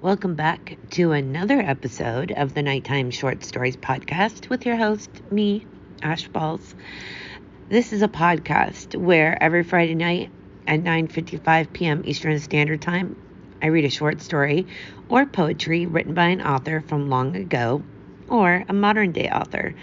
Welcome 0.00 0.36
back 0.36 0.78
to 0.90 1.10
another 1.10 1.58
episode 1.58 2.30
of 2.30 2.54
the 2.54 2.62
Nighttime 2.62 3.10
Short 3.10 3.42
Stories 3.42 3.76
podcast 3.76 4.48
with 4.48 4.64
your 4.64 4.76
host, 4.76 5.10
me, 5.32 5.66
Ash 6.04 6.28
Balls. 6.28 6.76
This 7.68 7.92
is 7.92 8.02
a 8.02 8.08
podcast 8.08 8.94
where 8.94 9.36
every 9.42 9.64
Friday 9.64 9.96
night 9.96 10.30
at 10.68 10.84
9:55 10.84 11.72
p.m. 11.72 12.02
Eastern 12.04 12.38
Standard 12.38 12.80
Time, 12.80 13.16
I 13.60 13.66
read 13.66 13.84
a 13.86 13.90
short 13.90 14.20
story 14.20 14.68
or 15.08 15.26
poetry 15.26 15.86
written 15.86 16.14
by 16.14 16.26
an 16.26 16.42
author 16.42 16.80
from 16.86 17.10
long 17.10 17.34
ago 17.34 17.82
or 18.28 18.64
a 18.68 18.72
modern 18.72 19.10
day 19.10 19.28
author. 19.28 19.74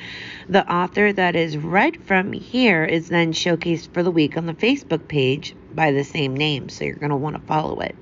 The 0.47 0.65
author 0.73 1.11
that 1.11 1.35
is 1.35 1.57
read 1.57 2.01
from 2.05 2.31
here 2.31 2.85
is 2.85 3.09
then 3.09 3.33
showcased 3.33 3.93
for 3.93 4.01
the 4.01 4.11
week 4.11 4.37
on 4.37 4.45
the 4.45 4.53
Facebook 4.53 5.09
page 5.09 5.53
by 5.73 5.91
the 5.91 6.05
same 6.05 6.37
name, 6.37 6.69
so 6.69 6.85
you're 6.85 6.95
going 6.95 7.09
to 7.09 7.17
want 7.17 7.35
to 7.35 7.41
follow 7.41 7.81
it. 7.81 7.95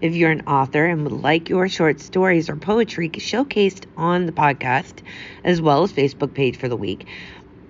If 0.00 0.14
you're 0.14 0.30
an 0.30 0.46
author 0.46 0.86
and 0.86 1.02
would 1.02 1.12
like 1.12 1.48
your 1.48 1.68
short 1.68 2.00
stories 2.00 2.48
or 2.48 2.54
poetry 2.54 3.10
showcased 3.10 3.86
on 3.96 4.26
the 4.26 4.32
podcast, 4.32 5.02
as 5.42 5.60
well 5.60 5.82
as 5.82 5.92
Facebook 5.92 6.34
page 6.34 6.56
for 6.56 6.68
the 6.68 6.76
week, 6.76 7.06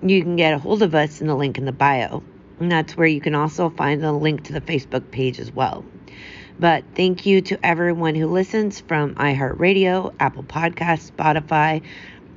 you 0.03 0.21
can 0.21 0.35
get 0.35 0.53
a 0.53 0.59
hold 0.59 0.83
of 0.83 0.93
us 0.93 1.21
in 1.21 1.27
the 1.27 1.35
link 1.35 1.57
in 1.57 1.65
the 1.65 1.71
bio. 1.71 2.21
And 2.59 2.71
that's 2.71 2.95
where 2.95 3.07
you 3.07 3.19
can 3.19 3.33
also 3.33 3.71
find 3.71 4.03
the 4.03 4.11
link 4.11 4.43
to 4.43 4.53
the 4.53 4.61
Facebook 4.61 5.09
page 5.09 5.39
as 5.39 5.51
well. 5.51 5.83
But 6.59 6.83
thank 6.93 7.25
you 7.25 7.41
to 7.41 7.65
everyone 7.65 8.13
who 8.13 8.27
listens 8.27 8.79
from 8.79 9.15
iHeartRadio, 9.15 10.13
Apple 10.19 10.43
Podcasts, 10.43 11.11
Spotify, 11.11 11.81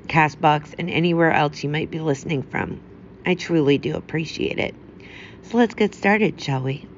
Castbox, 0.06 0.74
and 0.79 0.88
anywhere 0.88 1.32
else 1.32 1.62
you 1.62 1.68
might 1.68 1.90
be 1.90 2.01
listening 2.01 2.45
from. 2.45 2.80
I 3.27 3.34
truly 3.34 3.77
do 3.77 3.96
appreciate 3.96 4.59
it. 4.59 4.74
So 5.43 5.59
let's 5.59 5.74
get 5.74 5.95
started, 5.95 6.40
shall 6.40 6.62
we? 6.62 6.88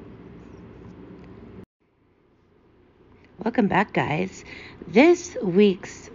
Welcome 3.42 3.66
back, 3.66 3.92
guys. 3.92 4.44
This 4.86 5.36
week's 5.42 6.08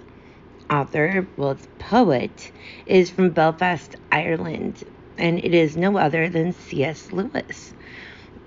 author, 0.69 1.27
well, 1.35 1.51
it's 1.51 1.67
poet, 1.77 2.49
is 2.85 3.09
from 3.09 3.31
Belfast, 3.31 3.93
Ireland, 4.09 4.81
and 5.17 5.37
it 5.43 5.53
is 5.53 5.75
no 5.75 5.97
other 5.97 6.29
than 6.29 6.53
C.S. 6.53 7.11
Lewis. 7.11 7.73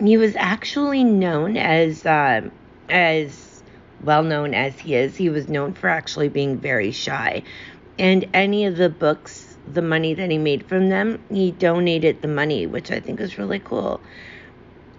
He 0.02 0.16
was 0.16 0.34
actually 0.36 1.04
known 1.04 1.58
as 1.58 2.06
uh, 2.06 2.48
as 2.88 3.62
well 4.02 4.22
known 4.22 4.54
as 4.54 4.78
he 4.78 4.94
is. 4.94 5.18
He 5.18 5.28
was 5.28 5.50
known 5.50 5.74
for 5.74 5.90
actually 5.90 6.30
being 6.30 6.56
very 6.56 6.92
shy, 6.92 7.42
and 7.98 8.26
any 8.32 8.64
of 8.64 8.78
the 8.78 8.88
books, 8.88 9.54
the 9.70 9.82
money 9.82 10.14
that 10.14 10.30
he 10.30 10.38
made 10.38 10.64
from 10.64 10.88
them, 10.88 11.22
he 11.30 11.50
donated 11.50 12.22
the 12.22 12.28
money, 12.28 12.66
which 12.66 12.90
I 12.90 13.00
think 13.00 13.20
is 13.20 13.36
really 13.36 13.58
cool. 13.60 14.00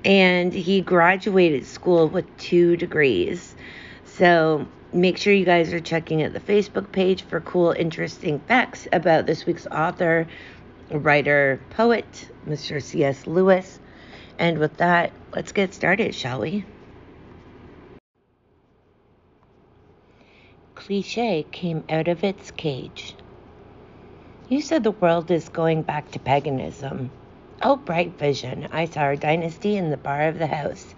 And 0.06 0.54
he 0.54 0.82
graduated 0.82 1.66
school 1.66 2.08
with 2.08 2.26
two 2.38 2.78
degrees. 2.78 3.56
So 4.18 4.68
make 4.94 5.18
sure 5.18 5.34
you 5.34 5.44
guys 5.44 5.74
are 5.74 5.80
checking 5.80 6.22
out 6.22 6.34
the 6.34 6.40
Facebook 6.40 6.92
page 6.92 7.24
for 7.24 7.42
cool, 7.42 7.72
interesting 7.72 8.40
facts 8.42 8.88
about 8.94 9.26
this 9.26 9.48
week's 9.48 9.66
author, 9.66 10.28
writer, 10.92 11.60
poet, 11.72 12.30
Mr. 12.48 12.80
C.S. 12.80 13.26
Lewis. 13.26 13.80
And 14.38 14.60
with 14.60 14.78
that, 14.78 15.12
let's 15.36 15.52
get 15.52 15.74
started, 15.74 16.14
shall 16.14 16.42
we? 16.42 16.64
Cliche 20.76 21.48
came 21.52 21.84
out 21.90 22.08
of 22.08 22.24
its 22.24 22.52
cage. 22.52 23.16
You 24.48 24.62
said 24.62 24.84
the 24.84 24.92
world 24.92 25.32
is 25.32 25.50
going 25.50 25.82
back 25.82 26.12
to 26.12 26.20
paganism. 26.20 27.10
Oh, 27.64 27.78
bright 27.78 28.20
vision! 28.20 28.68
I 28.72 28.86
saw 28.86 29.02
our 29.02 29.16
dynasty 29.16 29.76
in 29.76 29.90
the 29.90 29.98
bar 29.98 30.28
of 30.28 30.38
the 30.38 30.48
house 30.48 30.94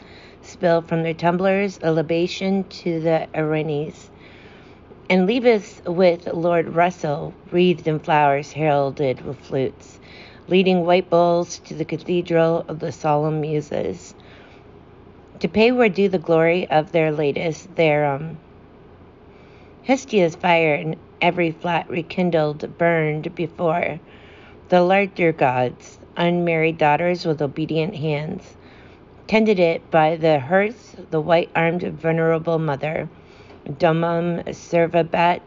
spill 0.56 0.82
from 0.82 1.04
their 1.04 1.14
tumblers 1.14 1.78
a 1.84 1.92
libation 1.92 2.64
to 2.70 3.02
the 3.02 3.28
Erinyes, 3.34 4.10
and 5.10 5.28
leave 5.28 5.44
us 5.44 5.82
with 5.86 6.32
Lord 6.34 6.70
Russell, 6.70 7.34
wreathed 7.52 7.90
in 7.90 8.00
flowers, 8.00 8.54
heralded 8.54 9.20
with 9.26 9.38
flutes, 9.38 10.00
leading 10.48 10.86
white 10.86 11.10
bulls 11.10 11.60
to 11.66 11.74
the 11.74 11.84
cathedral 11.84 12.64
of 12.70 12.80
the 12.80 12.94
solemn 12.94 13.42
muses, 13.42 14.16
to 15.42 15.50
pay 15.50 15.74
where 15.74 15.90
due 15.90 16.08
the 16.08 16.18
glory 16.18 16.70
of 16.70 16.94
their 16.94 17.12
latest 17.12 17.68
theorem. 17.72 18.38
Hestia's 19.84 20.38
fire 20.38 20.76
in 20.76 20.96
every 21.20 21.52
flat 21.52 21.90
rekindled 21.90 22.78
burned 22.78 23.36
before 23.36 24.00
the 24.70 24.82
larger 24.82 25.34
gods, 25.34 26.00
unmarried 26.16 26.78
daughters 26.78 27.26
with 27.26 27.42
obedient 27.42 27.98
hands 27.98 28.56
tended 29.28 29.60
it 29.60 29.90
by 29.90 30.16
the 30.16 30.40
hearth, 30.40 31.00
the 31.10 31.22
white 31.22 31.50
armed 31.56 31.82
venerable 31.82 32.60
mother, 32.60 33.10
domum 33.68 34.44
servabat, 34.50 35.42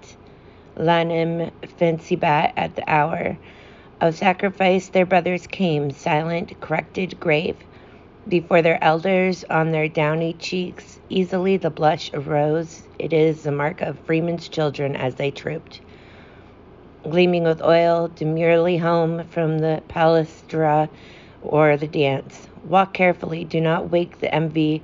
lanum 0.77 1.51
fancibat 1.79 2.53
at 2.57 2.75
the 2.77 2.91
hour 2.91 3.37
of 4.01 4.15
sacrifice 4.15 4.89
their 4.89 5.07
brothers 5.07 5.47
came, 5.47 5.91
silent, 5.91 6.61
corrected, 6.61 7.19
grave, 7.21 7.57
before 8.29 8.63
their 8.63 8.83
elders 8.83 9.45
on 9.49 9.71
their 9.71 9.89
downy 9.89 10.35
cheeks. 10.35 11.01
Easily 11.09 11.57
the 11.57 11.71
blush 11.71 12.13
arose. 12.13 12.83
It 12.99 13.13
is 13.13 13.43
the 13.43 13.53
mark 13.53 13.81
of 13.81 13.99
freemen's 14.01 14.49
children 14.49 14.95
as 14.95 15.15
they 15.15 15.31
trooped. 15.31 15.81
Gleaming 17.05 17.45
with 17.45 17.63
oil, 17.63 18.09
demurely 18.09 18.77
home 18.77 19.25
from 19.25 19.59
the 19.59 19.83
palæstra 19.89 20.89
or 21.43 21.77
the 21.77 21.87
dance. 21.87 22.49
Walk 22.65 22.95
carefully. 22.95 23.45
Do 23.45 23.61
not 23.61 23.91
wake 23.91 24.21
the 24.21 24.35
envy 24.35 24.83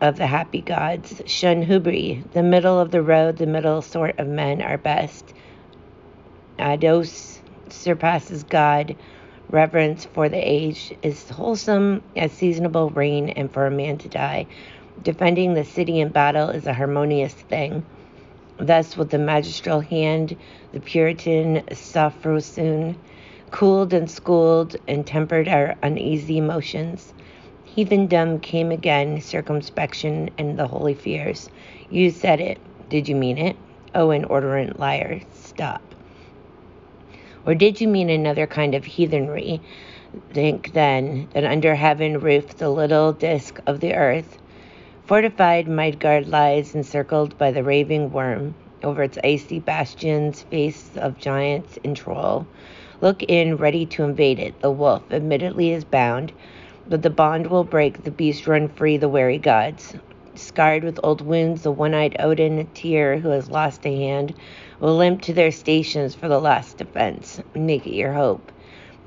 of 0.00 0.16
the 0.16 0.26
happy 0.26 0.60
gods. 0.60 1.22
Shun 1.26 1.64
hubri. 1.64 2.22
The 2.32 2.42
middle 2.42 2.78
of 2.80 2.90
the 2.90 3.02
road, 3.02 3.36
the 3.36 3.46
middle 3.46 3.82
sort 3.82 4.18
of 4.18 4.26
men 4.26 4.62
are 4.62 4.78
best. 4.78 5.32
Aidos 6.58 7.38
surpasses 7.68 8.42
God. 8.44 8.96
Reverence 9.50 10.06
for 10.06 10.28
the 10.28 10.38
age 10.38 10.94
is 11.02 11.28
wholesome 11.28 12.02
as 12.16 12.32
seasonable 12.32 12.90
rain, 12.90 13.28
and 13.30 13.52
for 13.52 13.66
a 13.66 13.70
man 13.70 13.98
to 13.98 14.08
die. 14.08 14.46
Defending 15.02 15.54
the 15.54 15.64
city 15.64 16.00
in 16.00 16.08
battle 16.08 16.48
is 16.48 16.66
a 16.66 16.72
harmonious 16.72 17.34
thing. 17.34 17.84
Thus, 18.56 18.96
with 18.96 19.10
the 19.10 19.18
magistral 19.18 19.80
hand, 19.80 20.36
the 20.72 20.80
Puritan 20.80 21.62
Sophrosyne 21.72 22.96
cooled 23.52 23.92
and 23.92 24.10
schooled 24.10 24.74
and 24.88 25.06
tempered 25.06 25.46
our 25.46 25.76
uneasy 25.82 26.38
emotions. 26.38 27.12
Heathendom 27.76 28.40
came 28.40 28.72
again, 28.72 29.20
circumspection 29.20 30.30
and 30.38 30.58
the 30.58 30.66
holy 30.66 30.94
fears. 30.94 31.50
You 31.90 32.10
said 32.10 32.40
it. 32.40 32.58
Did 32.88 33.08
you 33.08 33.14
mean 33.14 33.38
it? 33.38 33.56
Oh, 33.94 34.10
inordinate 34.10 34.80
liar, 34.80 35.20
stop. 35.32 35.82
Or 37.44 37.54
did 37.54 37.80
you 37.80 37.88
mean 37.88 38.08
another 38.08 38.46
kind 38.46 38.74
of 38.74 38.84
heathenry? 38.84 39.60
Think 40.32 40.72
then 40.72 41.28
that 41.34 41.44
under 41.44 41.74
heaven 41.74 42.20
roof 42.20 42.56
the 42.56 42.70
little 42.70 43.12
disk 43.12 43.60
of 43.66 43.80
the 43.80 43.94
earth, 43.94 44.38
fortified 45.04 45.68
Midgard 45.68 46.26
lies 46.26 46.74
encircled 46.74 47.36
by 47.36 47.50
the 47.50 47.62
raving 47.62 48.12
worm, 48.12 48.54
over 48.82 49.02
its 49.02 49.18
icy 49.22 49.58
bastions, 49.58 50.42
face 50.42 50.90
of 50.96 51.18
giants 51.18 51.78
and 51.84 51.96
troll. 51.96 52.46
Look 53.02 53.24
in, 53.24 53.56
ready 53.56 53.84
to 53.86 54.04
invade 54.04 54.38
it. 54.38 54.60
The 54.60 54.70
wolf 54.70 55.02
admittedly 55.10 55.72
is 55.72 55.82
bound, 55.82 56.30
but 56.88 57.02
the 57.02 57.10
bond 57.10 57.48
will 57.48 57.64
break, 57.64 58.04
the 58.04 58.12
beast 58.12 58.46
run 58.46 58.68
free, 58.68 58.96
the 58.96 59.08
wary 59.08 59.38
gods. 59.38 59.96
Scarred 60.36 60.84
with 60.84 61.00
old 61.02 61.20
wounds, 61.20 61.62
the 61.62 61.72
one 61.72 61.94
eyed 61.94 62.14
Odin, 62.20 62.64
Tyr, 62.74 63.18
who 63.18 63.30
has 63.30 63.50
lost 63.50 63.84
a 63.84 63.96
hand, 63.96 64.34
will 64.78 64.96
limp 64.96 65.20
to 65.22 65.32
their 65.32 65.50
stations 65.50 66.14
for 66.14 66.28
the 66.28 66.40
last 66.40 66.78
defense. 66.78 67.42
Make 67.56 67.88
it 67.88 67.96
your 67.96 68.12
hope. 68.12 68.52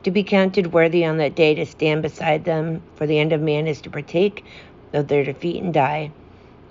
To 0.04 0.12
be 0.12 0.24
counted 0.24 0.74
worthy 0.74 1.06
on 1.06 1.18
that 1.20 1.36
day 1.36 1.56
to 1.56 1.66
stand 1.66 2.02
beside 2.02 2.44
them, 2.44 2.82
for 2.96 3.08
the 3.08 3.18
end 3.18 3.32
of 3.32 3.42
man 3.42 3.66
is 3.66 3.80
to 3.82 3.90
partake 3.90 4.44
of 4.92 5.08
their 5.08 5.24
defeat 5.24 5.64
and 5.64 5.74
die. 5.74 6.12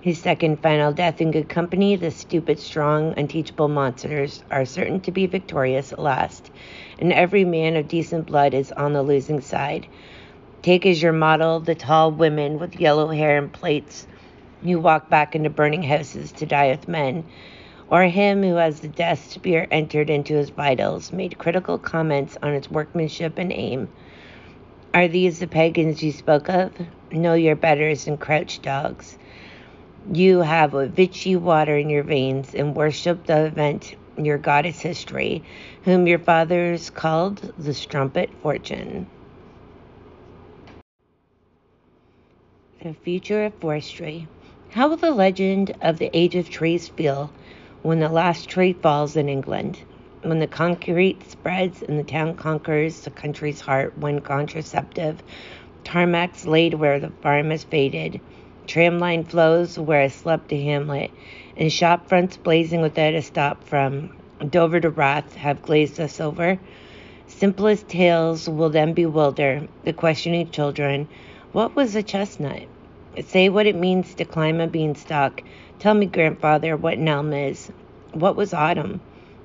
His 0.04 0.18
second 0.18 0.60
final 0.60 0.92
death 0.92 1.22
in 1.22 1.30
good 1.30 1.48
company, 1.48 1.96
the 1.96 2.10
stupid, 2.10 2.58
strong, 2.58 3.14
unteachable 3.16 3.68
monsters 3.68 4.44
are 4.50 4.66
certain 4.66 5.00
to 5.00 5.10
be 5.10 5.24
victorious 5.24 5.94
at 5.94 5.98
last, 5.98 6.50
and 6.98 7.10
every 7.10 7.46
man 7.46 7.74
of 7.74 7.88
decent 7.88 8.26
blood 8.26 8.52
is 8.52 8.70
on 8.72 8.92
the 8.92 9.02
losing 9.02 9.40
side. 9.40 9.86
Take 10.60 10.84
as 10.84 11.02
your 11.02 11.14
model 11.14 11.58
the 11.58 11.74
tall 11.74 12.10
women 12.10 12.58
with 12.58 12.78
yellow 12.78 13.08
hair 13.08 13.38
and 13.38 13.50
plaits 13.50 14.06
who 14.62 14.78
walk 14.78 15.08
back 15.08 15.34
into 15.34 15.48
burning 15.48 15.84
houses 15.84 16.32
to 16.32 16.44
die 16.44 16.68
with 16.68 16.86
men, 16.86 17.24
or 17.88 18.02
him 18.02 18.42
who 18.42 18.56
has 18.56 18.80
the 18.80 18.88
death 18.88 19.30
spear 19.30 19.66
entered 19.70 20.10
into 20.10 20.34
his 20.34 20.50
vitals, 20.50 21.14
made 21.14 21.38
critical 21.38 21.78
comments 21.78 22.36
on 22.42 22.52
its 22.52 22.70
workmanship 22.70 23.38
and 23.38 23.50
aim. 23.54 23.88
Are 24.92 25.08
these 25.08 25.38
the 25.38 25.46
pagans 25.46 26.02
you 26.02 26.12
spoke 26.12 26.50
of? 26.50 26.72
Know 27.10 27.32
your 27.32 27.56
betters 27.56 28.06
and 28.06 28.20
crouch 28.20 28.60
dogs. 28.60 29.16
You 30.12 30.40
have 30.40 30.74
a 30.74 30.86
Vichy 30.86 31.34
water 31.34 31.78
in 31.78 31.88
your 31.88 32.02
veins 32.02 32.54
and 32.54 32.76
worship 32.76 33.24
the 33.24 33.46
event, 33.46 33.94
your 34.18 34.36
goddess 34.36 34.80
history, 34.80 35.42
whom 35.84 36.06
your 36.06 36.18
fathers 36.18 36.90
called 36.90 37.52
the 37.56 37.72
strumpet 37.72 38.28
fortune. 38.42 39.06
The 42.82 42.92
future 42.92 43.46
of 43.46 43.54
forestry. 43.54 44.28
How 44.72 44.88
will 44.88 44.98
the 44.98 45.10
legend 45.10 45.74
of 45.80 45.98
the 45.98 46.10
Age 46.12 46.34
of 46.34 46.50
Trees 46.50 46.88
feel 46.88 47.32
when 47.82 48.00
the 48.00 48.10
last 48.10 48.48
tree 48.48 48.74
falls 48.74 49.16
in 49.16 49.30
England? 49.30 49.78
When 50.20 50.38
the 50.38 50.46
concrete 50.46 51.30
spreads 51.30 51.82
and 51.82 51.98
the 51.98 52.04
town 52.04 52.34
conquers 52.34 53.00
the 53.00 53.10
country's 53.10 53.62
heart, 53.62 53.96
when 53.96 54.20
contraceptive 54.20 55.22
tarmacs 55.82 56.44
laid 56.44 56.74
where 56.74 57.00
the 57.00 57.10
farm 57.22 57.50
has 57.50 57.64
faded, 57.64 58.20
tramline 58.66 59.26
flows 59.26 59.78
where 59.78 60.00
I 60.00 60.08
slept 60.08 60.48
to 60.48 60.62
Hamlet, 60.62 61.10
and 61.56 61.72
shop 61.72 62.08
fronts 62.08 62.36
blazing 62.36 62.80
without 62.80 63.14
a 63.14 63.22
stop 63.22 63.64
from 63.64 64.10
Dover 64.50 64.80
to 64.80 64.90
Wrath 64.90 65.34
have 65.36 65.62
glazed 65.62 66.00
us 66.00 66.20
over. 66.20 66.58
Simplest 67.26 67.88
tales 67.88 68.48
will 68.48 68.70
then 68.70 68.92
bewilder 68.92 69.66
the 69.84 69.92
questioning 69.92 70.50
children. 70.50 71.08
What 71.52 71.74
was 71.74 71.94
a 71.94 72.02
chestnut? 72.02 72.62
Say 73.26 73.48
what 73.48 73.66
it 73.66 73.76
means 73.76 74.14
to 74.14 74.24
climb 74.24 74.60
a 74.60 74.66
beanstalk. 74.66 75.42
Tell 75.78 75.94
me, 75.94 76.06
grandfather, 76.06 76.76
what 76.76 76.98
an 76.98 77.08
elm 77.08 77.32
is. 77.32 77.70
What 78.12 78.36
was 78.36 78.52
autumn? 78.52 79.00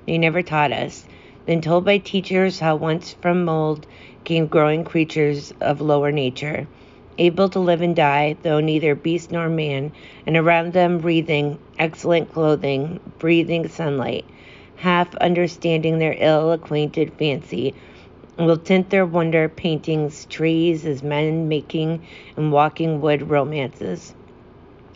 They 0.06 0.18
never 0.18 0.42
taught 0.42 0.72
us. 0.72 1.06
Then 1.46 1.60
told 1.60 1.84
by 1.84 1.98
teachers 1.98 2.60
how 2.60 2.76
once 2.76 3.14
from 3.20 3.44
mold 3.44 3.86
came 4.24 4.46
growing 4.46 4.84
creatures 4.84 5.54
of 5.60 5.80
lower 5.80 6.12
nature, 6.12 6.66
able 7.20 7.50
to 7.50 7.60
live 7.60 7.82
and 7.82 7.94
die, 7.94 8.34
though 8.42 8.60
neither 8.60 8.94
beast 8.94 9.30
nor 9.30 9.48
man, 9.48 9.92
and 10.26 10.36
around 10.38 10.72
them 10.72 10.98
breathing 10.98 11.58
excellent 11.78 12.32
clothing, 12.32 12.98
breathing 13.18 13.68
sunlight, 13.68 14.24
half 14.76 15.14
understanding 15.16 15.98
their 15.98 16.16
ill 16.18 16.50
acquainted 16.50 17.12
fancy, 17.18 17.74
will 18.38 18.56
tint 18.56 18.88
their 18.88 19.04
wonder 19.04 19.50
paintings, 19.50 20.24
trees 20.26 20.86
as 20.86 21.02
men 21.02 21.46
making 21.46 22.00
and 22.36 22.50
walking 22.50 23.02
wood 23.02 23.28
romances 23.28 24.14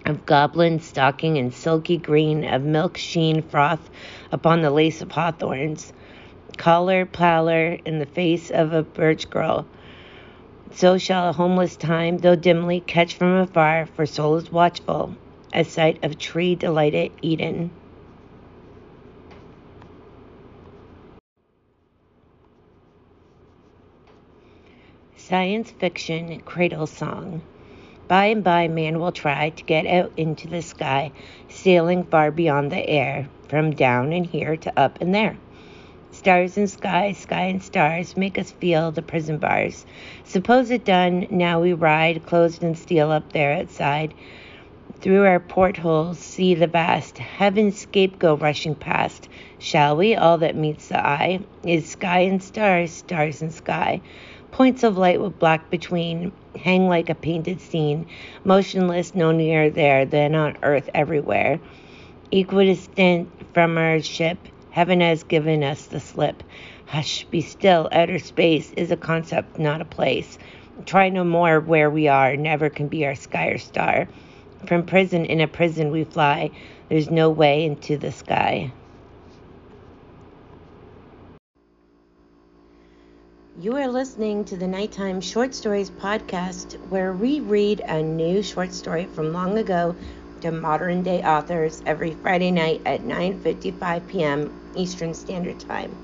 of 0.07 0.25
goblin 0.27 0.81
stalking 0.81 1.37
in 1.37 1.51
silky 1.51 1.97
green, 1.99 2.45
of 2.45 2.63
milk 2.63 2.97
sheen 2.97 3.43
froth 3.43 3.91
upon 4.33 4.63
the 4.63 4.71
lace 4.71 5.03
of 5.03 5.13
hawthorns, 5.13 5.93
collar 6.57 7.05
pallor 7.07 7.79
in 7.85 7.99
the 7.99 8.07
face 8.07 8.51
of 8.51 8.73
a 8.73 8.83
birch 8.83 9.29
girl. 9.31 9.67
So 10.77 10.99
shall 10.99 11.29
a 11.29 11.33
homeless 11.33 11.77
time, 11.77 12.19
though 12.19 12.35
dimly, 12.35 12.81
catch 12.81 13.15
from 13.15 13.37
afar, 13.37 13.87
for 13.87 14.07
soul 14.07 14.35
is 14.35 14.51
watchful, 14.51 15.15
a 15.53 15.63
sight 15.63 16.03
of 16.03 16.19
tree 16.19 16.57
delighted 16.57 17.13
Eden. 17.23 17.71
Science 25.17 25.71
fiction 25.71 26.41
cradle 26.41 26.89
song. 26.89 27.41
By 28.09 28.27
and 28.27 28.43
by, 28.43 28.67
man 28.67 28.99
will 28.99 29.13
try 29.13 29.51
to 29.51 29.65
get 29.65 29.87
out 29.87 30.11
into 30.17 30.49
the 30.49 30.61
sky, 30.61 31.13
sailing 31.49 32.03
far 32.03 32.33
beyond 32.33 32.73
the 32.73 32.91
air, 32.91 33.29
from 33.49 33.71
down 33.71 34.13
in 34.13 34.25
here 34.25 34.57
to 34.57 34.79
up 34.79 35.01
in 35.01 35.13
there. 35.13 35.37
Stars 36.25 36.57
and 36.57 36.71
sky, 36.71 37.13
sky 37.13 37.43
and 37.43 37.63
stars 37.63 38.17
make 38.17 38.39
us 38.39 38.51
feel 38.51 38.91
the 38.91 39.03
prison 39.03 39.37
bars. 39.37 39.85
Suppose 40.25 40.71
it 40.71 40.83
done, 40.83 41.27
now 41.29 41.61
we 41.61 41.75
ride, 41.75 42.25
closed 42.25 42.63
in 42.63 42.75
steel 42.77 43.11
up 43.11 43.35
there 43.35 43.53
outside. 43.53 44.15
Through 45.03 45.27
our 45.27 45.39
portholes, 45.39 46.19
see 46.19 46.55
the 46.55 46.67
vast 46.67 47.19
heaven's 47.19 47.87
go 48.19 48.39
rushing 48.39 48.75
past. 48.75 49.29
Shall 49.59 49.99
we? 49.99 50.15
All 50.15 50.39
that 50.39 50.57
meets 50.57 50.89
the 50.89 51.07
eye 51.07 51.41
is 51.63 51.91
sky 51.91 52.21
and 52.21 52.43
stars, 52.43 52.91
stars 52.91 53.43
and 53.43 53.53
sky. 53.53 54.01
Points 54.51 54.83
of 54.83 54.97
light 54.97 55.21
with 55.21 55.39
black 55.39 55.69
between 55.69 56.33
hang 56.57 56.89
like 56.89 57.11
a 57.11 57.15
painted 57.15 57.61
scene, 57.61 58.07
motionless 58.45 59.15
no 59.15 59.31
nearer 59.31 59.69
there 59.69 60.07
than 60.07 60.35
on 60.35 60.57
earth 60.63 60.89
everywhere. 60.95 61.61
Equidistant 62.33 63.29
from 63.53 63.77
our 63.77 64.01
ship, 64.01 64.39
heaven 64.75 65.01
has 65.01 65.23
given 65.23 65.63
us 65.63 65.87
the 65.87 66.01
slip. 66.01 66.43
Hush, 66.87 67.25
be 67.31 67.41
still, 67.41 67.89
outer 67.93 68.19
space 68.19 68.73
is 68.73 68.91
a 68.91 68.97
concept, 68.97 69.57
not 69.57 69.81
a 69.81 69.85
place. 69.85 70.37
Try 70.85 71.11
no 71.11 71.23
more 71.23 71.61
where 71.61 71.89
we 71.89 72.09
are, 72.09 72.37
never 72.37 72.69
can 72.69 72.89
be 72.89 73.07
our 73.07 73.15
sky 73.15 73.47
or 73.51 73.59
star. 73.59 74.09
From 74.67 74.85
prison 74.85 75.27
in 75.27 75.41
a 75.41 75.47
prison 75.47 75.93
we 75.93 76.03
fly, 76.03 76.51
there's 76.89 77.09
no 77.09 77.31
way 77.31 77.65
into 77.65 77.97
the 77.97 78.11
sky. 78.11 78.73
You 83.61 83.77
are 83.77 83.87
listening 83.87 84.45
to 84.47 84.57
the 84.57 84.67
Nighttime 84.67 85.21
Short 85.21 85.55
Stories 85.55 85.91
podcast, 85.91 86.73
where 86.89 87.13
we 87.13 87.39
read 87.39 87.81
a 87.87 88.03
new 88.03 88.43
short 88.43 88.73
story 88.73 89.07
from 89.07 89.33
long 89.33 89.57
ago 89.57 89.95
to 90.41 90.53
modern 90.53 91.03
day 91.03 91.23
authors 91.23 91.83
every 91.87 92.13
Friday 92.13 92.51
night 92.51 92.83
at 92.87 93.03
9:55 93.03 94.07
p.m. 94.09 94.53
Eastern 94.75 95.15
Standard 95.15 95.61
Time. 95.61 95.97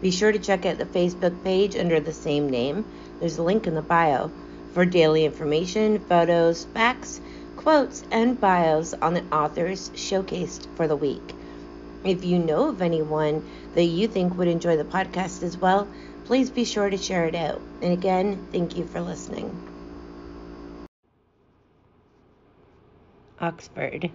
Be 0.00 0.10
sure 0.10 0.32
to 0.32 0.38
check 0.38 0.66
out 0.66 0.78
the 0.78 0.84
Facebook 0.84 1.42
page 1.42 1.76
under 1.76 2.00
the 2.00 2.12
same 2.12 2.48
name. 2.48 2.84
There's 3.18 3.38
a 3.38 3.42
link 3.42 3.66
in 3.66 3.74
the 3.74 3.82
bio 3.82 4.30
for 4.72 4.84
daily 4.84 5.24
information, 5.24 5.98
photos, 5.98 6.64
facts, 6.64 7.20
quotes, 7.56 8.02
and 8.10 8.38
bios 8.38 8.94
on 8.94 9.14
the 9.14 9.24
authors 9.32 9.90
showcased 9.90 10.66
for 10.76 10.86
the 10.86 10.96
week. 10.96 11.34
If 12.04 12.24
you 12.24 12.38
know 12.38 12.68
of 12.68 12.82
anyone 12.82 13.42
that 13.74 13.84
you 13.84 14.06
think 14.06 14.36
would 14.36 14.48
enjoy 14.48 14.76
the 14.76 14.84
podcast 14.84 15.42
as 15.42 15.56
well, 15.58 15.88
please 16.26 16.50
be 16.50 16.64
sure 16.64 16.90
to 16.90 16.96
share 16.96 17.26
it 17.26 17.34
out. 17.34 17.62
And 17.80 17.92
again, 17.92 18.46
thank 18.52 18.76
you 18.76 18.84
for 18.84 19.00
listening. 19.00 19.75
Oxford. 23.40 24.10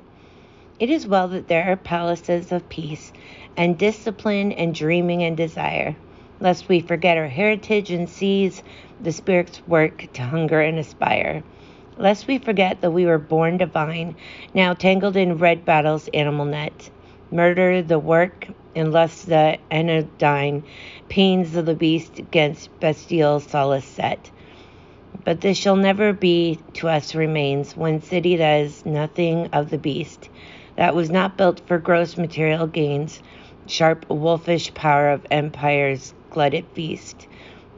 It 0.80 0.90
is 0.90 1.06
well 1.08 1.28
that 1.28 1.48
there 1.48 1.72
are 1.72 1.76
palaces 1.76 2.52
of 2.52 2.68
peace 2.70 3.14
and 3.56 3.78
discipline 3.78 4.52
and 4.52 4.74
dreaming 4.74 5.22
and 5.22 5.38
desire, 5.38 5.96
lest 6.40 6.68
we 6.68 6.80
forget 6.80 7.18
our 7.18 7.28
heritage 7.28 7.92
and 7.92 8.10
seize 8.10 8.64
the 9.00 9.12
Spirit's 9.12 9.62
work 9.68 10.08
to 10.14 10.24
hunger 10.24 10.60
and 10.62 10.80
aspire. 10.80 11.44
Lest 11.98 12.28
we 12.28 12.40
forget 12.40 12.82
that 12.82 12.92
we 12.92 13.06
were 13.06 13.20
born 13.20 13.58
divine, 13.58 14.16
now 14.56 14.74
tangled 14.74 15.16
in 15.16 15.38
red 15.38 15.66
battle's 15.66 16.08
animal 16.16 16.46
net. 16.46 16.90
Murder 17.30 17.84
the 17.84 18.00
work 18.00 18.48
and 18.76 18.92
lust 18.92 19.28
the 19.28 19.58
anodyne 19.70 20.64
pains 21.10 21.56
of 21.56 21.66
the 21.68 21.76
beast 21.76 22.18
against 22.18 22.80
bestial 22.80 23.40
solace 23.40 23.86
set. 23.86 24.32
But 25.26 25.42
this 25.42 25.58
shall 25.58 25.76
never 25.76 26.14
be 26.14 26.58
to 26.76 26.88
us 26.88 27.14
remains 27.14 27.76
one 27.76 28.02
city 28.02 28.38
that 28.38 28.62
is 28.62 28.86
nothing 28.86 29.48
of 29.52 29.70
the 29.70 29.78
beast, 29.78 30.30
that 30.78 30.96
was 30.96 31.10
not 31.12 31.36
built 31.36 31.60
for 31.68 31.78
gross 31.80 32.18
material 32.18 32.66
gains, 32.66 33.22
sharp 33.68 34.10
wolfish 34.10 34.74
power 34.74 35.10
of 35.10 35.26
empire's 35.30 36.14
glutted 36.30 36.64
feast. 36.74 37.28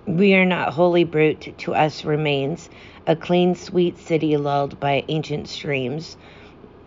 We 0.05 0.35
are 0.35 0.45
not 0.45 0.73
wholly 0.73 1.03
brute, 1.05 1.55
to 1.57 1.73
us 1.73 2.05
remains 2.05 2.69
a 3.07 3.15
clean, 3.15 3.55
sweet 3.55 3.97
city 3.97 4.37
lulled 4.37 4.79
by 4.79 5.03
ancient 5.07 5.47
streams 5.47 6.17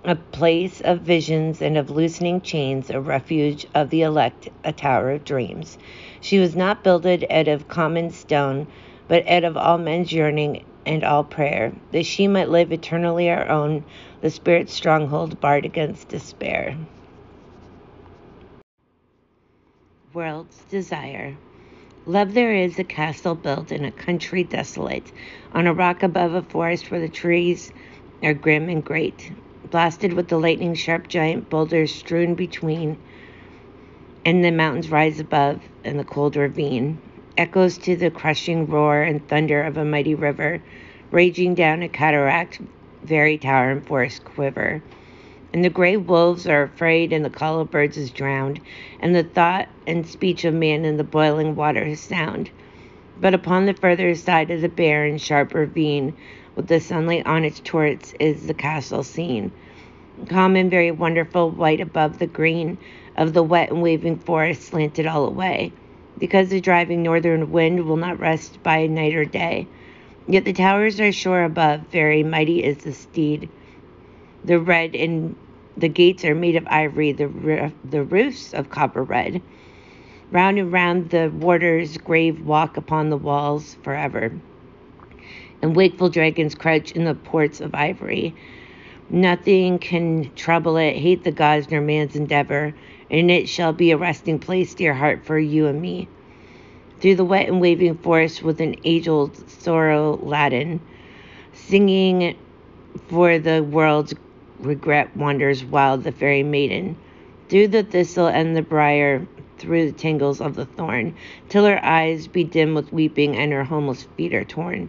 a 0.04 0.14
place 0.14 0.80
of 0.82 1.00
visions 1.00 1.60
and 1.60 1.76
of 1.76 1.90
loosening 1.90 2.40
chains, 2.40 2.88
a 2.90 3.00
refuge 3.00 3.66
of 3.74 3.90
the 3.90 4.02
elect, 4.02 4.48
a 4.62 4.72
tower 4.72 5.10
of 5.10 5.24
dreams. 5.24 5.76
She 6.20 6.38
was 6.38 6.54
not 6.54 6.84
builded 6.84 7.26
out 7.28 7.48
of 7.48 7.66
common 7.66 8.10
stone, 8.10 8.68
but 9.08 9.26
out 9.28 9.44
of 9.44 9.56
all 9.56 9.78
men's 9.78 10.12
yearning 10.12 10.64
and 10.84 11.04
all 11.04 11.24
prayer, 11.24 11.72
that 11.92 12.06
she 12.06 12.28
might 12.28 12.48
live 12.48 12.72
eternally 12.72 13.28
our 13.30 13.48
own, 13.48 13.84
the 14.20 14.30
Spirit's 14.30 14.72
stronghold 14.72 15.40
barred 15.40 15.64
against 15.64 16.08
despair. 16.08 16.76
World's 20.12 20.62
Desire. 20.70 21.36
Love 22.06 22.34
there 22.34 22.54
is 22.54 22.78
a 22.78 22.84
castle 22.84 23.34
built 23.34 23.72
in 23.72 23.84
a 23.84 23.90
country 23.90 24.44
desolate, 24.44 25.12
on 25.52 25.66
a 25.66 25.74
rock 25.74 26.02
above 26.02 26.34
a 26.34 26.42
forest 26.42 26.90
where 26.90 27.00
the 27.00 27.08
trees 27.08 27.72
are 28.22 28.34
grim 28.34 28.68
and 28.68 28.84
great 28.84 29.32
blasted 29.70 30.12
with 30.12 30.28
the 30.28 30.38
lightning 30.38 30.74
sharp 30.74 31.08
giant 31.08 31.50
boulders 31.50 31.92
strewn 31.94 32.34
between, 32.34 32.96
and 34.24 34.44
the 34.44 34.50
mountains 34.50 34.90
rise 34.90 35.20
above, 35.20 35.60
and 35.84 35.98
the 35.98 36.04
cold 36.04 36.36
ravine 36.36 36.98
echoes 37.38 37.78
to 37.78 37.96
the 37.96 38.10
crushing 38.10 38.66
roar 38.66 39.02
and 39.02 39.26
thunder 39.28 39.62
of 39.62 39.76
a 39.76 39.84
mighty 39.84 40.14
river, 40.14 40.62
raging 41.10 41.54
down 41.54 41.82
a 41.82 41.88
cataract, 41.88 42.60
very 43.02 43.38
tower 43.38 43.70
and 43.70 43.86
forest 43.86 44.24
quiver. 44.24 44.82
And 45.52 45.64
the 45.64 45.70
gray 45.70 45.96
wolves 45.96 46.46
are 46.46 46.62
afraid, 46.62 47.12
and 47.12 47.24
the 47.24 47.30
call 47.30 47.60
of 47.60 47.70
birds 47.70 47.96
is 47.96 48.10
drowned, 48.10 48.60
and 49.00 49.14
the 49.14 49.22
thought 49.22 49.68
and 49.86 50.06
speech 50.06 50.44
of 50.44 50.54
man 50.54 50.84
in 50.84 50.96
the 50.96 51.04
boiling 51.04 51.56
water 51.56 51.82
is 51.82 52.00
sound. 52.00 52.50
But 53.20 53.32
upon 53.32 53.66
the 53.66 53.74
further 53.74 54.14
side 54.14 54.50
of 54.50 54.60
the 54.60 54.68
barren, 54.68 55.18
sharp 55.18 55.54
ravine, 55.54 56.14
with 56.54 56.66
the 56.66 56.80
sunlight 56.80 57.26
on 57.26 57.44
its 57.44 57.60
turrets 57.60 58.12
is 58.20 58.46
the 58.46 58.54
castle 58.54 59.02
scene. 59.02 59.52
Calm 60.28 60.56
and 60.56 60.70
very 60.70 60.90
wonderful, 60.90 61.50
white 61.50 61.80
above 61.80 62.18
the 62.18 62.26
green 62.26 62.78
of 63.16 63.32
the 63.32 63.42
wet 63.42 63.70
and 63.70 63.82
waving 63.82 64.18
forest 64.18 64.62
slanted 64.62 65.06
all 65.06 65.26
away, 65.26 65.72
because 66.18 66.48
the 66.48 66.60
driving 66.60 67.02
northern 67.02 67.50
wind 67.52 67.84
will 67.86 67.96
not 67.96 68.18
rest 68.18 68.62
by 68.62 68.86
night 68.86 69.14
or 69.14 69.24
day. 69.24 69.66
Yet 70.28 70.44
the 70.44 70.52
towers 70.52 71.00
are 71.00 71.12
sure 71.12 71.44
above, 71.44 71.82
very 71.92 72.22
mighty 72.22 72.64
is 72.64 72.78
the 72.78 72.92
steed. 72.92 73.48
The 74.44 74.58
red 74.58 74.94
and 74.94 75.36
the 75.76 75.88
gates 75.88 76.24
are 76.24 76.34
made 76.34 76.56
of 76.56 76.66
ivory, 76.68 77.12
the, 77.12 77.70
the 77.84 78.02
roofs 78.02 78.54
of 78.54 78.70
copper 78.70 79.02
red. 79.02 79.42
Round 80.30 80.58
and 80.58 80.72
round 80.72 81.10
the 81.10 81.30
warder's 81.30 81.96
grave 81.98 82.44
walk 82.44 82.76
upon 82.76 83.10
the 83.10 83.16
walls 83.16 83.76
forever. 83.82 84.32
And 85.62 85.76
wakeful 85.76 86.08
dragons 86.08 86.54
crouch 86.54 86.92
in 86.92 87.04
the 87.04 87.14
ports 87.14 87.60
of 87.60 87.74
ivory. 87.74 88.34
Nothing 89.08 89.78
can 89.78 90.30
trouble 90.34 90.76
it, 90.76 90.96
hate 90.96 91.22
the 91.22 91.30
gods 91.30 91.70
nor 91.70 91.80
man's 91.80 92.16
endeavor, 92.16 92.74
and 93.08 93.30
it 93.30 93.48
shall 93.48 93.72
be 93.72 93.92
a 93.92 93.96
resting 93.96 94.40
place, 94.40 94.74
dear 94.74 94.94
heart, 94.94 95.24
for 95.24 95.38
you 95.38 95.66
and 95.66 95.80
me. 95.80 96.08
Through 96.98 97.14
the 97.14 97.24
wet 97.24 97.48
and 97.48 97.60
waving 97.60 97.98
forest 97.98 98.42
with 98.42 98.60
an 98.60 98.74
age 98.84 99.06
old 99.06 99.48
sorrow 99.48 100.16
laden, 100.16 100.80
singing 101.52 102.34
for 103.08 103.38
the 103.38 103.62
world's 103.62 104.12
regret 104.58 105.16
wanders 105.16 105.64
wild 105.64 106.02
the 106.02 106.10
fairy 106.12 106.42
maiden. 106.42 106.96
Through 107.48 107.68
the 107.68 107.84
thistle 107.84 108.26
and 108.26 108.56
the 108.56 108.62
briar 108.62 109.26
through 109.58 109.86
the 109.86 109.96
tangles 109.96 110.40
of 110.40 110.56
the 110.56 110.66
thorn 110.66 111.14
till 111.48 111.64
her 111.64 111.82
eyes 111.84 112.26
be 112.26 112.44
dim 112.44 112.74
with 112.74 112.92
weeping 112.92 113.36
and 113.36 113.52
her 113.52 113.64
homeless 113.64 114.02
feet 114.16 114.34
are 114.34 114.44
torn. 114.44 114.88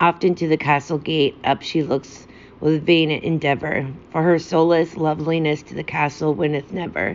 Often 0.00 0.34
to 0.36 0.48
the 0.48 0.56
castle 0.56 0.98
gate 0.98 1.36
up 1.44 1.62
she 1.62 1.82
looks 1.82 2.26
with 2.62 2.86
vain 2.86 3.10
endeavor 3.10 3.86
for 4.10 4.22
her 4.22 4.38
soulless 4.38 4.96
loveliness 4.96 5.62
to 5.62 5.74
the 5.74 5.84
castle 5.84 6.32
winneth 6.34 6.72
never 6.72 7.14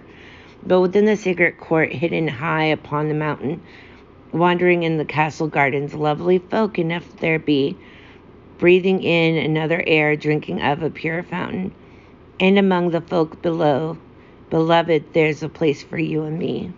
but 0.63 0.80
within 0.82 1.06
the 1.06 1.18
sacred 1.18 1.58
court 1.58 1.92
hidden 1.92 2.27
high 2.27 2.66
upon 2.66 3.08
the 3.08 3.16
mountain 3.16 3.60
wandering 4.32 4.84
in 4.84 5.00
the 5.00 5.06
castle 5.06 5.48
gardens 5.48 5.96
lovely 5.96 6.38
folk 6.38 6.77
enough 6.77 7.18
there 7.18 7.39
be 7.39 7.75
breathing 8.58 9.04
in 9.04 9.38
another 9.38 9.84
air, 9.86 10.16
drinking 10.16 10.62
of 10.62 10.82
a 10.82 10.89
pure 10.89 11.24
fountain. 11.24 11.72
And 12.39 12.58
among 12.58 12.92
the 12.92 13.01
folk 13.01 13.42
below, 13.42 13.98
beloved, 14.50 15.13
there's 15.13 15.44
a 15.44 15.50
place 15.50 15.84
for 15.84 15.98
you 15.98 16.24
and 16.24 16.38
me. 16.38 16.72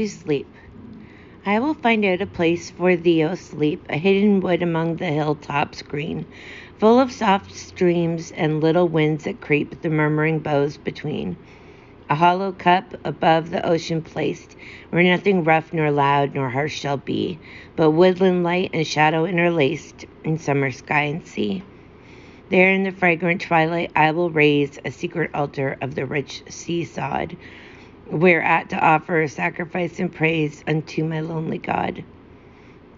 To 0.00 0.08
sleep. 0.08 0.46
I 1.44 1.58
will 1.58 1.74
find 1.74 2.06
out 2.06 2.22
a 2.22 2.26
place 2.26 2.70
for 2.70 2.96
thee, 2.96 3.22
O 3.22 3.34
sleep, 3.34 3.84
a 3.90 3.98
hidden 3.98 4.40
wood 4.40 4.62
among 4.62 4.96
the 4.96 5.04
hilltops 5.04 5.82
green, 5.82 6.24
full 6.78 6.98
of 6.98 7.12
soft 7.12 7.54
streams 7.54 8.30
and 8.30 8.62
little 8.62 8.88
winds 8.88 9.24
that 9.24 9.42
creep 9.42 9.82
the 9.82 9.90
murmuring 9.90 10.38
boughs 10.38 10.78
between 10.78 11.36
a 12.08 12.14
hollow 12.14 12.50
cup 12.50 12.94
above 13.04 13.50
the 13.50 13.62
ocean 13.68 14.00
placed, 14.00 14.56
where 14.88 15.02
nothing 15.02 15.44
rough 15.44 15.70
nor 15.74 15.90
loud 15.90 16.34
nor 16.34 16.48
harsh 16.48 16.80
shall 16.80 16.96
be, 16.96 17.38
but 17.76 17.90
woodland 17.90 18.42
light 18.42 18.70
and 18.72 18.86
shadow 18.86 19.26
interlaced 19.26 20.06
in 20.24 20.38
summer 20.38 20.70
sky 20.70 21.02
and 21.02 21.26
sea. 21.26 21.62
There 22.48 22.70
in 22.70 22.84
the 22.84 22.92
fragrant 22.92 23.42
twilight 23.42 23.92
I 23.94 24.12
will 24.12 24.30
raise 24.30 24.78
a 24.82 24.92
secret 24.92 25.30
altar 25.34 25.76
of 25.82 25.94
the 25.94 26.06
rich 26.06 26.42
sea 26.48 26.86
sod, 26.86 27.36
whereat 28.10 28.70
to 28.70 28.78
offer 28.78 29.26
sacrifice 29.28 29.98
and 29.98 30.12
praise 30.12 30.62
unto 30.66 31.04
my 31.04 31.20
lonely 31.20 31.58
God. 31.58 32.04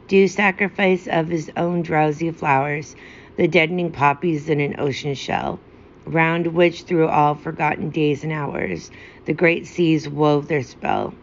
Do 0.09 0.29
sacrifice 0.29 1.07
of 1.07 1.29
his 1.29 1.51
own 1.57 1.83
drowsy 1.83 2.31
flowers, 2.31 2.97
the 3.37 3.49
deadening 3.49 3.93
poppies 3.93 4.49
in 4.49 4.61
an 4.61 4.77
ocean 4.79 5.15
shell 5.15 5.61
round 6.07 6.49
which 6.49 6.83
through 6.83 7.09
all 7.09 7.35
forgotten 7.35 7.91
days 7.91 8.25
and 8.25 8.33
hours 8.33 8.91
the 9.25 9.33
great 9.33 9.67
seas 9.67 10.09
wove 10.09 10.49
their 10.49 10.63
spell. 10.63 11.15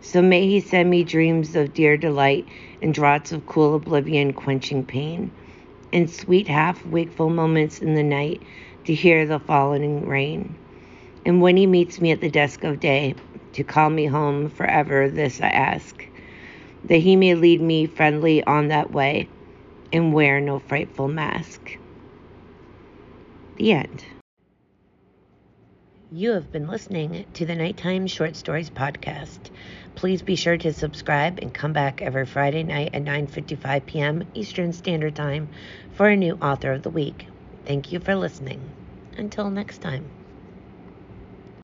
So 0.00 0.22
may 0.22 0.46
he 0.48 0.60
send 0.60 0.90
me 0.90 1.04
dreams 1.04 1.54
of 1.56 1.74
dear 1.74 1.96
delight 1.96 2.46
and 2.80 2.94
draughts 2.94 3.32
of 3.32 3.46
cool 3.46 3.74
oblivion 3.74 4.32
quenching 4.32 4.84
pain, 4.84 5.30
and 5.92 6.08
sweet 6.08 6.48
half 6.48 6.84
wakeful 6.86 7.30
moments 7.30 7.80
in 7.80 7.94
the 7.94 8.02
night 8.02 8.42
to 8.84 8.94
hear 8.94 9.26
the 9.26 9.38
falling 9.38 10.06
rain. 10.06 10.54
And 11.28 11.42
when 11.42 11.58
he 11.58 11.66
meets 11.66 12.00
me 12.00 12.10
at 12.10 12.22
the 12.22 12.30
dusk 12.30 12.64
of 12.64 12.80
day, 12.80 13.14
to 13.52 13.62
call 13.62 13.90
me 13.90 14.06
home 14.06 14.48
forever, 14.48 15.10
this 15.10 15.42
I 15.42 15.48
ask, 15.48 16.02
that 16.84 16.96
he 16.96 17.16
may 17.16 17.34
lead 17.34 17.60
me 17.60 17.84
friendly 17.84 18.42
on 18.44 18.68
that 18.68 18.92
way 18.92 19.28
and 19.92 20.14
wear 20.14 20.40
no 20.40 20.58
frightful 20.58 21.06
mask. 21.06 21.76
The 23.56 23.72
end. 23.72 24.04
You 26.10 26.30
have 26.30 26.50
been 26.50 26.66
listening 26.66 27.26
to 27.34 27.44
the 27.44 27.54
Nighttime 27.54 28.06
Short 28.06 28.34
Stories 28.34 28.70
podcast. 28.70 29.50
Please 29.96 30.22
be 30.22 30.34
sure 30.34 30.56
to 30.56 30.72
subscribe 30.72 31.40
and 31.42 31.52
come 31.52 31.74
back 31.74 32.00
every 32.00 32.24
Friday 32.24 32.62
night 32.62 32.94
at 32.94 33.04
9:55 33.04 33.84
p.m. 33.84 34.24
Eastern 34.32 34.72
Standard 34.72 35.14
Time 35.14 35.50
for 35.92 36.08
a 36.08 36.16
new 36.16 36.38
author 36.40 36.72
of 36.72 36.84
the 36.84 36.90
week. 36.90 37.26
Thank 37.66 37.92
you 37.92 38.00
for 38.00 38.14
listening. 38.14 38.72
Until 39.18 39.50
next 39.50 39.82
time. 39.82 40.17